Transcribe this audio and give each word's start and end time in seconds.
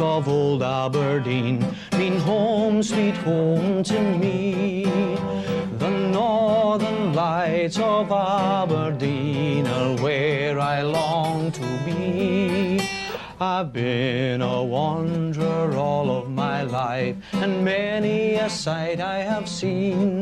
of 0.00 0.28
old 0.28 0.62
Aberdeen 0.62 1.64
mean 1.98 2.18
home, 2.18 2.82
sweet 2.82 3.16
home 3.16 3.82
to 3.82 4.00
me. 4.00 4.84
The 5.78 5.90
northern 5.90 7.12
lights 7.14 7.78
of 7.78 8.10
Aberdeen 8.10 9.66
are 9.66 9.96
where 10.02 10.58
I 10.58 10.82
long 10.82 11.52
to 11.52 11.66
be. 11.84 12.80
I've 13.40 13.72
been 13.72 14.42
a 14.42 14.62
wanderer 14.62 15.74
all 15.76 16.10
of 16.10 16.30
my 16.30 16.62
life, 16.62 17.16
and 17.32 17.64
many 17.64 18.34
a 18.34 18.50
sight 18.50 19.00
I 19.00 19.18
have 19.18 19.48
seen. 19.48 20.20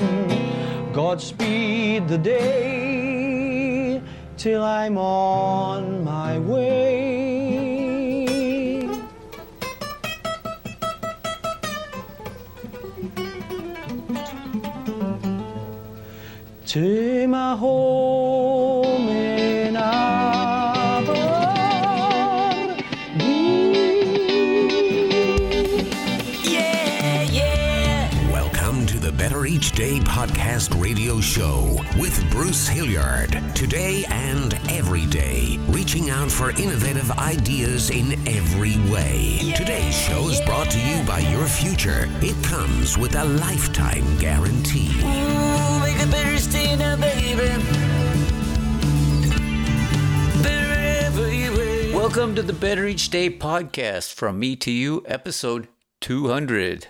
Godspeed 0.92 2.08
the 2.08 2.18
day 2.18 4.02
till 4.36 4.62
I'm 4.62 4.96
on 4.96 6.04
my 6.04 6.38
way. 6.38 6.97
To 16.68 17.26
my 17.26 17.56
home 17.56 19.08
in. 19.08 19.72
Yeah, 26.44 27.22
yeah. 27.22 28.30
Welcome 28.30 28.84
to 28.84 28.98
the 28.98 29.10
Better 29.10 29.46
Each 29.46 29.72
Day 29.72 30.00
podcast 30.00 30.78
radio 30.78 31.22
show 31.22 31.80
with 31.98 32.30
Bruce 32.30 32.68
Hilliard. 32.68 33.42
Today 33.54 34.04
and 34.10 34.52
every 34.68 35.06
day, 35.06 35.58
reaching 35.68 36.10
out 36.10 36.30
for 36.30 36.50
innovative 36.50 37.10
ideas 37.12 37.88
in 37.88 38.12
every 38.28 38.76
way. 38.92 39.54
Today's 39.56 39.96
show 39.96 40.28
is 40.28 40.42
brought 40.42 40.70
to 40.72 40.78
you 40.78 41.02
by 41.06 41.20
your 41.20 41.46
future. 41.46 42.10
It 42.20 42.36
comes 42.44 42.98
with 42.98 43.14
a 43.14 43.24
lifetime 43.24 44.18
guarantee. 44.18 44.90
Ooh, 45.02 45.67
Welcome 51.94 52.34
to 52.36 52.42
the 52.42 52.52
Better 52.52 52.86
Each 52.86 53.10
Day 53.10 53.28
podcast 53.30 54.14
from 54.14 54.38
me 54.38 54.56
to 54.56 54.70
you, 54.70 55.04
episode 55.06 55.68
200. 56.00 56.88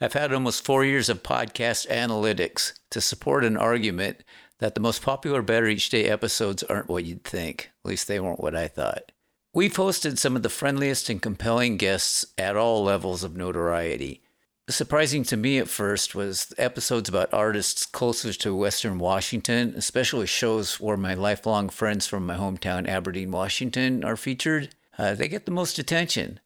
I've 0.00 0.12
had 0.12 0.32
almost 0.32 0.64
four 0.64 0.84
years 0.84 1.08
of 1.08 1.22
podcast 1.22 1.88
analytics 1.88 2.72
to 2.90 3.00
support 3.00 3.44
an 3.44 3.56
argument 3.56 4.18
that 4.58 4.74
the 4.74 4.80
most 4.80 5.02
popular 5.02 5.42
Better 5.42 5.66
Each 5.66 5.88
Day 5.90 6.04
episodes 6.04 6.62
aren't 6.62 6.88
what 6.88 7.04
you'd 7.04 7.24
think. 7.24 7.70
At 7.84 7.88
least 7.88 8.08
they 8.08 8.20
weren't 8.20 8.40
what 8.40 8.54
I 8.54 8.68
thought. 8.68 9.12
We've 9.52 9.74
hosted 9.74 10.18
some 10.18 10.36
of 10.36 10.42
the 10.42 10.48
friendliest 10.48 11.08
and 11.08 11.20
compelling 11.20 11.76
guests 11.76 12.26
at 12.38 12.56
all 12.56 12.84
levels 12.84 13.24
of 13.24 13.36
notoriety. 13.36 14.22
Surprising 14.70 15.24
to 15.24 15.36
me 15.36 15.58
at 15.58 15.66
first 15.66 16.14
was 16.14 16.54
episodes 16.56 17.08
about 17.08 17.34
artists 17.34 17.84
closer 17.84 18.32
to 18.32 18.54
Western 18.54 19.00
Washington, 19.00 19.74
especially 19.76 20.28
shows 20.28 20.78
where 20.78 20.96
my 20.96 21.12
lifelong 21.12 21.68
friends 21.68 22.06
from 22.06 22.24
my 22.24 22.36
hometown, 22.36 22.86
Aberdeen, 22.86 23.32
Washington, 23.32 24.04
are 24.04 24.16
featured. 24.16 24.72
Uh, 24.96 25.14
they 25.14 25.26
get 25.26 25.44
the 25.44 25.50
most 25.50 25.80
attention. 25.80 26.38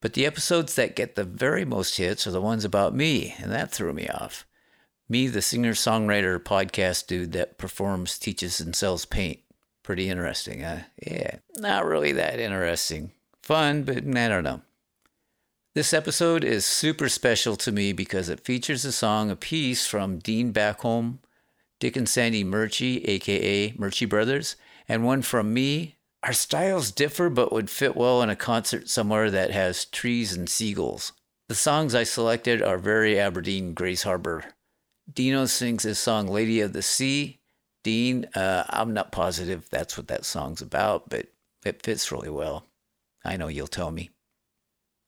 But 0.00 0.12
the 0.14 0.24
episodes 0.24 0.76
that 0.76 0.94
get 0.94 1.16
the 1.16 1.24
very 1.24 1.64
most 1.64 1.96
hits 1.96 2.24
are 2.24 2.30
the 2.30 2.40
ones 2.40 2.64
about 2.64 2.94
me, 2.94 3.34
and 3.38 3.50
that 3.50 3.72
threw 3.72 3.92
me 3.92 4.06
off. 4.06 4.46
Me, 5.08 5.26
the 5.26 5.42
singer 5.42 5.72
songwriter 5.72 6.38
podcast 6.38 7.08
dude 7.08 7.32
that 7.32 7.58
performs, 7.58 8.16
teaches, 8.16 8.60
and 8.60 8.76
sells 8.76 9.04
paint. 9.04 9.40
Pretty 9.82 10.08
interesting, 10.08 10.60
huh? 10.60 10.82
Yeah, 11.04 11.38
not 11.56 11.84
really 11.84 12.12
that 12.12 12.38
interesting. 12.38 13.10
Fun, 13.42 13.82
but 13.82 13.98
I 13.98 14.28
don't 14.28 14.44
know. 14.44 14.62
This 15.74 15.94
episode 15.94 16.44
is 16.44 16.66
super 16.66 17.08
special 17.08 17.56
to 17.56 17.72
me 17.72 17.94
because 17.94 18.28
it 18.28 18.44
features 18.44 18.84
a 18.84 18.92
song, 18.92 19.30
a 19.30 19.36
piece 19.36 19.86
from 19.86 20.18
Dean 20.18 20.52
Backholm, 20.52 21.20
Dick 21.80 21.96
and 21.96 22.06
Sandy 22.06 22.44
Murchie, 22.44 23.02
aka 23.08 23.72
Murchie 23.72 24.06
Brothers, 24.06 24.56
and 24.86 25.02
one 25.02 25.22
from 25.22 25.54
me. 25.54 25.96
Our 26.22 26.34
styles 26.34 26.90
differ 26.90 27.30
but 27.30 27.54
would 27.54 27.70
fit 27.70 27.96
well 27.96 28.20
in 28.20 28.28
a 28.28 28.36
concert 28.36 28.90
somewhere 28.90 29.30
that 29.30 29.50
has 29.50 29.86
trees 29.86 30.34
and 30.34 30.46
seagulls. 30.46 31.14
The 31.48 31.54
songs 31.54 31.94
I 31.94 32.02
selected 32.02 32.60
are 32.60 32.76
very 32.76 33.18
Aberdeen 33.18 33.72
Grays 33.72 34.02
Harbor. 34.02 34.44
Dino 35.10 35.46
sings 35.46 35.84
his 35.84 35.98
song 35.98 36.26
Lady 36.26 36.60
of 36.60 36.74
the 36.74 36.82
Sea. 36.82 37.40
Dean, 37.82 38.26
uh, 38.34 38.64
I'm 38.68 38.92
not 38.92 39.10
positive 39.10 39.70
that's 39.70 39.96
what 39.96 40.08
that 40.08 40.26
song's 40.26 40.60
about, 40.60 41.08
but 41.08 41.28
it 41.64 41.82
fits 41.82 42.12
really 42.12 42.28
well. 42.28 42.66
I 43.24 43.38
know 43.38 43.48
you'll 43.48 43.68
tell 43.68 43.90
me 43.90 44.10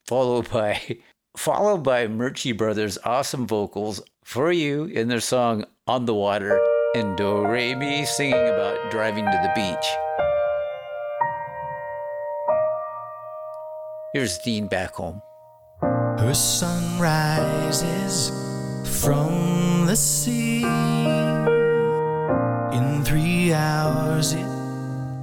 followed 0.07 0.51
by 0.53 0.99
followed 1.37 1.83
by 1.83 2.07
Murchie 2.07 2.57
Brothers' 2.57 2.99
awesome 3.05 3.47
vocals 3.47 4.01
for 4.25 4.53
you 4.53 4.85
in 4.85 5.09
their 5.09 5.21
song 5.21 5.65
On 5.87 6.05
the 6.05 6.15
Water 6.15 6.61
and 6.95 7.17
Do 7.17 7.47
Re 7.47 7.75
Mi 7.75 8.05
singing 8.05 8.49
about 8.49 8.91
driving 8.91 9.25
to 9.25 9.41
the 9.43 9.53
beach. 9.55 9.87
Here's 14.13 14.39
Dean 14.39 14.69
Backholm. 14.69 15.21
Her 15.83 16.35
sun 16.35 17.01
rises 17.01 18.31
from 19.03 19.87
the 19.87 19.97
sea. 19.97 20.63
In 22.73 23.05
three 23.05 23.53
hours, 23.53 24.35
it 24.35 24.47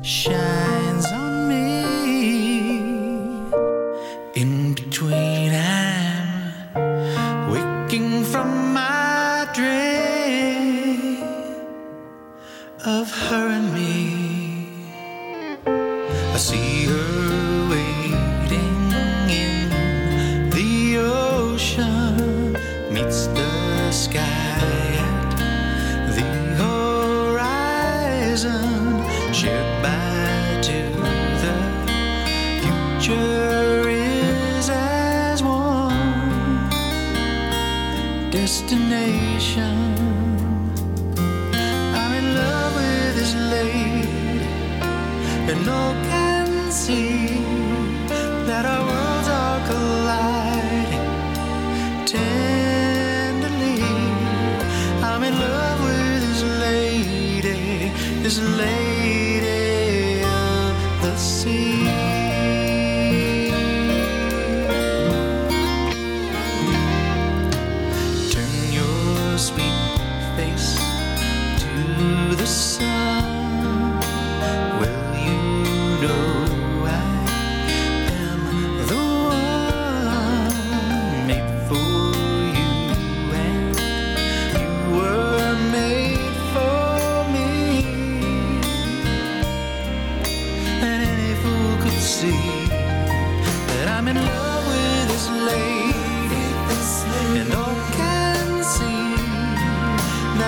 shines 0.06 0.81
lady 58.58 60.24
of 60.24 61.02
the 61.02 61.16
sea. 61.18 61.71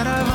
That 0.03 0.27
our 0.27 0.32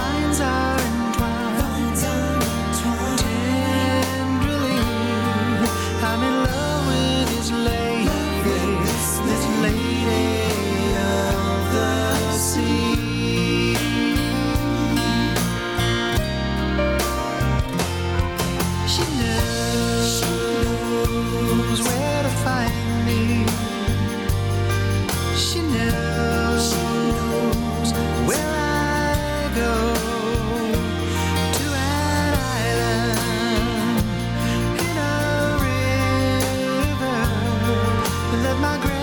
that 38.42 38.60
my 38.60 38.78
grandma 38.78 38.97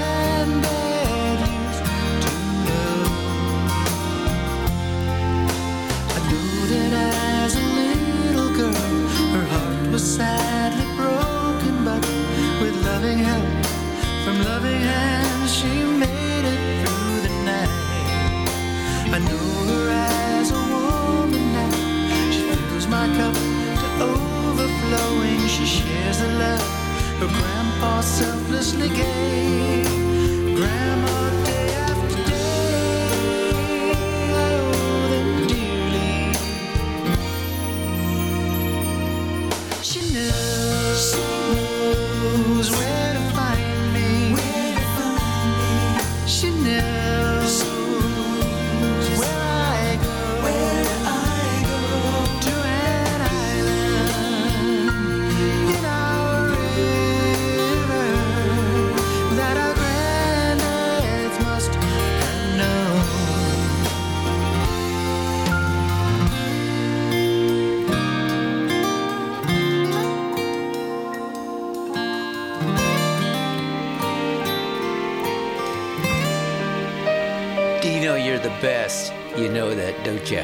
you're 78.36 78.44
the 78.44 78.62
best. 78.62 79.14
You 79.38 79.50
know 79.50 79.74
that, 79.74 80.04
don't 80.04 80.30
you? 80.30 80.44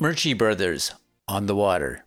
Murchie 0.00 0.36
Brothers 0.36 0.92
on 1.28 1.46
the 1.46 1.54
water. 1.54 2.03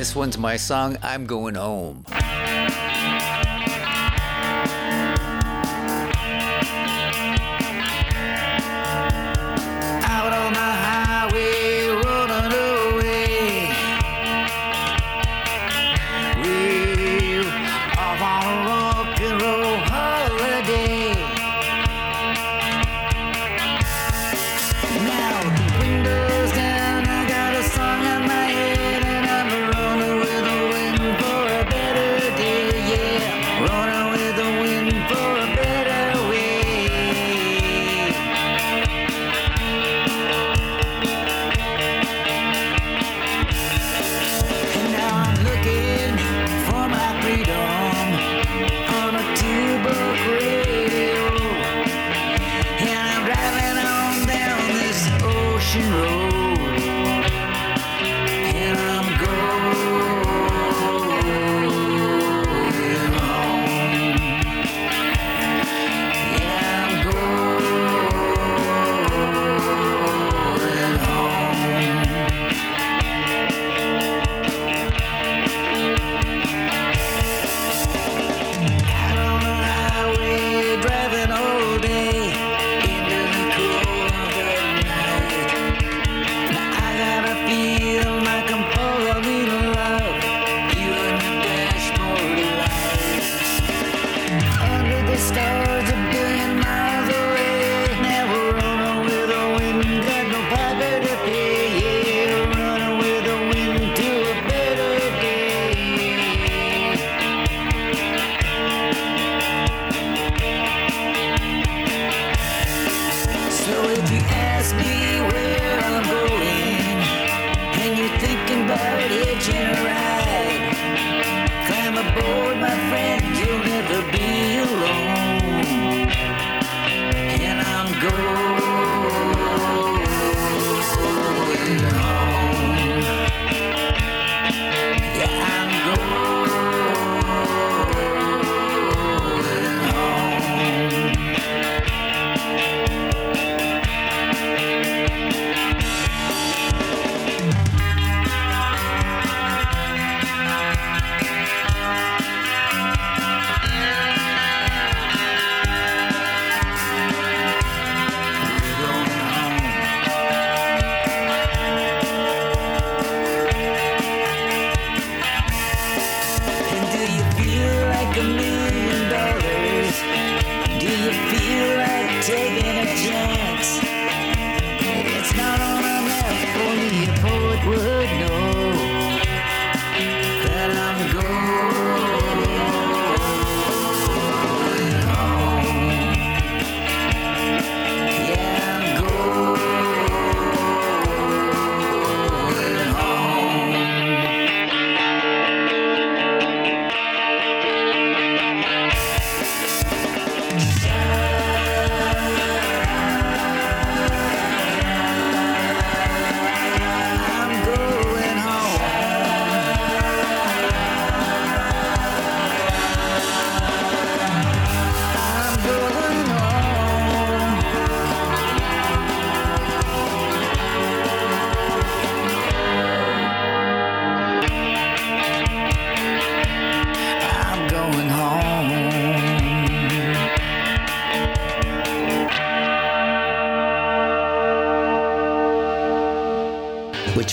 This 0.00 0.16
one's 0.16 0.38
my 0.38 0.56
song, 0.56 0.96
I'm 1.02 1.26
Going 1.26 1.56
Home. 1.56 2.06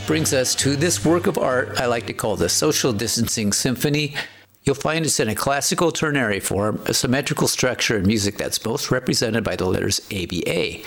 Brings 0.07 0.33
us 0.33 0.55
to 0.55 0.77
this 0.77 1.03
work 1.03 1.27
of 1.27 1.37
art 1.37 1.81
I 1.81 1.85
like 1.85 2.07
to 2.07 2.13
call 2.13 2.37
the 2.37 2.47
Social 2.47 2.93
Distancing 2.93 3.51
Symphony. 3.51 4.15
You'll 4.63 4.73
find 4.73 5.05
it's 5.05 5.19
in 5.19 5.27
a 5.27 5.35
classical 5.35 5.91
ternary 5.91 6.39
form, 6.39 6.81
a 6.85 6.93
symmetrical 6.93 7.49
structure 7.49 7.97
in 7.97 8.07
music 8.07 8.37
that's 8.37 8.63
most 8.63 8.89
represented 8.89 9.43
by 9.43 9.57
the 9.57 9.65
letters 9.65 9.99
ABA, 10.09 10.77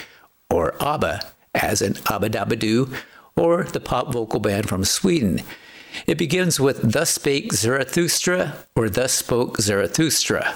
or 0.48 0.74
ABBA, 0.82 1.20
as 1.54 1.82
in 1.82 1.96
Abba 2.10 2.30
Dabba 2.30 2.58
Doo, 2.58 2.90
or 3.36 3.64
the 3.64 3.78
pop 3.78 4.10
vocal 4.10 4.40
band 4.40 4.70
from 4.70 4.86
Sweden. 4.86 5.42
It 6.06 6.16
begins 6.16 6.58
with 6.58 6.92
Thus 6.92 7.10
Spake 7.10 7.52
Zarathustra, 7.52 8.56
or 8.74 8.88
Thus 8.88 9.12
Spoke 9.12 9.58
Zarathustra. 9.58 10.54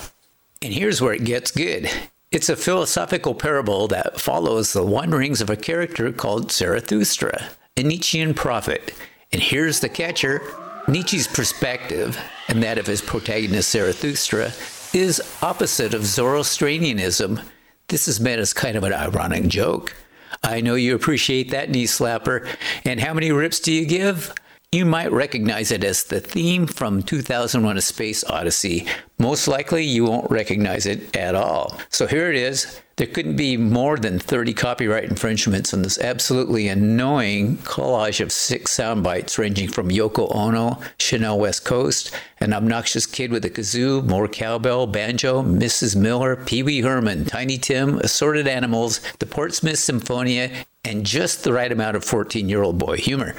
And 0.63 0.73
here's 0.73 1.03
where 1.03 1.13
it 1.13 1.25
gets 1.25 1.51
good. 1.51 1.91
It's 2.31 2.49
a 2.49 2.57
philosophical 2.57 3.35
parable 3.35 3.89
that 3.89 4.19
follows 4.19 4.73
the 4.73 4.83
wanderings 4.83 5.43
of 5.43 5.51
a 5.51 5.57
character 5.57 6.11
called 6.13 6.51
Zarathustra, 6.51 7.51
a 7.77 7.83
Nietzschean 7.83 8.35
prophet. 8.35 8.95
And 9.33 9.43
here's 9.43 9.81
the 9.81 9.89
catcher 9.89 10.43
Nietzsche's 10.87 11.27
perspective, 11.27 12.21
and 12.49 12.63
that 12.63 12.79
of 12.79 12.87
his 12.87 13.01
protagonist 13.01 13.71
Zarathustra, 13.71 14.53
is 14.93 15.21
opposite 15.43 15.95
of 15.95 16.05
Zoroastrianism. 16.05 17.41
This 17.89 18.07
is 18.07 18.21
meant 18.21 18.41
as 18.41 18.53
kind 18.53 18.77
of 18.77 18.85
an 18.85 18.93
ironic 18.93 19.47
joke. 19.49 19.95
I 20.43 20.61
know 20.61 20.75
you 20.75 20.95
appreciate 20.95 21.51
that 21.51 21.71
knee 21.71 21.87
slapper. 21.87 22.47
And 22.85 23.01
how 23.01 23.15
many 23.15 23.33
rips 23.33 23.61
do 23.61 23.73
you 23.73 23.87
give? 23.87 24.35
You 24.75 24.85
might 24.85 25.13
recognize 25.13 25.71
it 25.71 25.85
as 25.85 26.03
the 26.03 26.19
theme 26.19 26.67
from 26.67 27.05
2001 27.05 27.77
A 27.77 27.81
Space 27.81 28.25
Odyssey. 28.25 28.89
Most 29.21 29.47
likely, 29.47 29.85
you 29.85 30.03
won't 30.05 30.29
recognize 30.33 30.85
it 30.85 31.15
at 31.15 31.37
all. 31.37 31.79
So 31.91 32.09
here 32.09 32.29
it 32.29 32.35
is. 32.35 32.81
There 32.97 33.07
couldn't 33.07 33.37
be 33.37 33.57
more 33.57 33.97
than 33.97 34.19
30 34.19 34.53
copyright 34.53 35.05
infringements 35.05 35.73
on 35.73 35.83
this 35.83 35.97
absolutely 36.01 36.67
annoying 36.67 37.59
collage 37.59 38.21
of 38.21 38.33
six 38.33 38.73
sound 38.73 39.05
bites 39.05 39.39
ranging 39.39 39.69
from 39.69 39.91
Yoko 39.91 40.35
Ono, 40.35 40.81
Chanel 40.99 41.39
West 41.39 41.65
Coast, 41.65 42.13
an 42.41 42.53
obnoxious 42.53 43.07
kid 43.07 43.31
with 43.31 43.45
a 43.45 43.51
kazoo, 43.51 44.05
more 44.05 44.27
cowbell, 44.27 44.89
banjo, 44.89 45.41
Mrs. 45.41 45.95
Miller, 45.95 46.35
Pee 46.35 46.65
Wee 46.65 46.81
Herman, 46.81 47.27
Tiny 47.27 47.59
Tim, 47.59 47.99
assorted 48.01 48.49
animals, 48.49 49.01
the 49.21 49.27
Portsmouth 49.27 49.79
Symphonia, 49.79 50.51
and 50.85 51.07
just 51.07 51.45
the 51.45 51.53
right 51.53 51.71
amount 51.71 51.95
of 51.97 52.05
14 52.05 52.49
year 52.49 52.65
old 52.65 52.77
boy 52.77 52.97
humor. 52.97 53.37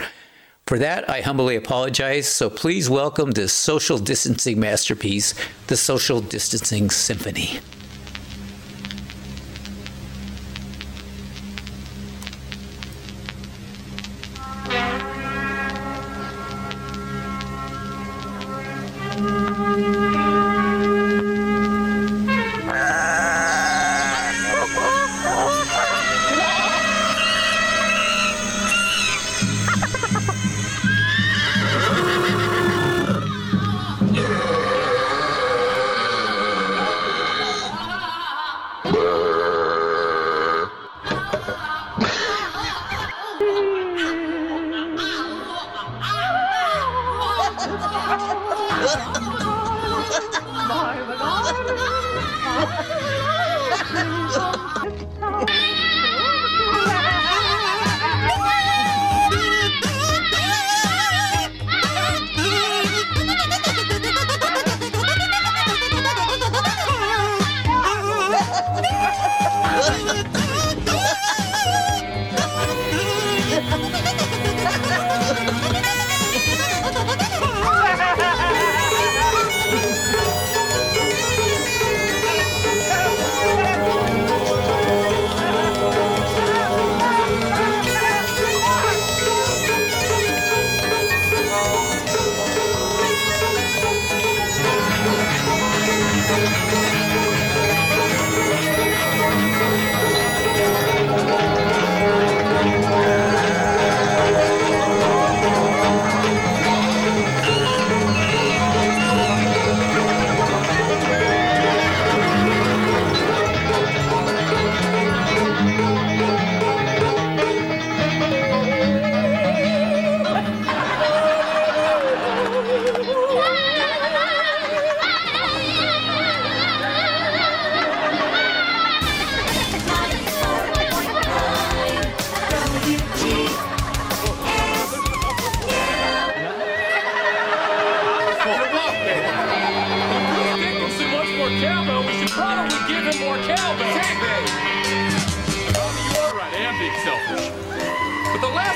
For 0.68 0.80
that, 0.80 1.08
I 1.08 1.22
humbly 1.22 1.58
apologize, 1.58 2.28
so 2.28 2.50
please 2.50 2.90
welcome 2.90 3.30
this 3.30 3.54
social 3.54 4.00
distancing 4.00 4.60
masterpiece, 4.60 5.36
the 5.68 5.78
Social 5.78 6.22
Distancing 6.22 6.90
Symphony. 6.90 7.60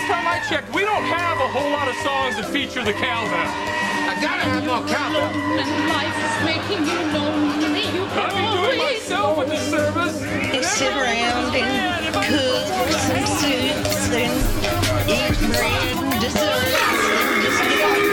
Time 0.09 0.25
I 0.25 0.41
checked, 0.49 0.73
we 0.73 0.81
don't 0.81 1.03
have 1.03 1.37
a 1.37 1.47
whole 1.53 1.69
lot 1.69 1.87
of 1.87 1.93
songs 2.01 2.35
that 2.37 2.49
feature 2.49 2.83
the 2.83 2.93
cowbell. 2.93 3.45
I 4.09 4.17
gotta 4.17 4.41
have 4.41 4.65
more 4.65 4.81
cowbell. 4.89 5.29
And 5.53 5.69
life 5.85 6.17
is 6.17 6.35
making 6.49 6.81
you 6.81 6.97
lonely. 7.13 7.85
You 7.93 8.09
I've 8.17 8.33
can 8.33 8.41
been 8.41 8.49
doing 8.57 8.79
myself 8.89 9.37
with 9.37 9.49
this 9.53 9.61
service. 9.69 10.17
They 10.49 10.65
sit 10.65 10.89
around 10.97 11.53
and 11.53 12.09
cook 12.25 12.89
some 13.05 13.21
soups 13.37 14.09
and 14.17 14.33
eat 15.05 15.37
bread 15.45 15.93
and 15.93 16.17
desserts 16.17 17.05
and 17.05 17.45
just 17.45 17.61
get 17.69 17.85
all 17.85 18.09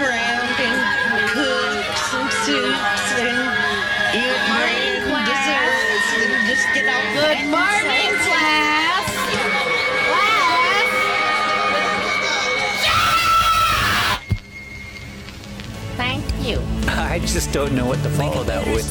probably 0.00 0.08
sit 0.08 0.08
around 0.08 0.48
and 0.60 0.76
cook 1.30 1.84
some 1.96 2.30
soups 2.30 3.12
and 3.20 3.36
eat 4.16 4.38
bread 4.56 5.02
and 5.04 5.26
desserts 5.26 6.08
and 6.16 6.30
just 6.48 6.66
get 6.74 6.84
all 6.88 7.02
Good 7.14 7.44
morning, 7.50 8.12
class. 8.24 9.06
Class. 10.08 10.90
Thank 15.96 16.24
you. 16.46 16.58
I 16.88 17.18
just 17.20 17.52
don't 17.52 17.74
know 17.74 17.86
what 17.86 18.02
to 18.02 18.10
follow 18.10 18.44
that 18.44 18.66
with. 18.66 18.90